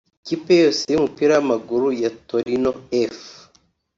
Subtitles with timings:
[0.21, 2.71] Ikipe yose y’umupira w’amaguru ya Torino
[3.13, 3.19] F